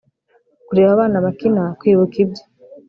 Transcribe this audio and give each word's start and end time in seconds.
kureba 0.67 0.89
abana 0.95 1.17
bakina, 1.25 1.63
kwibuka 1.79 2.15
ibye. 2.23 2.43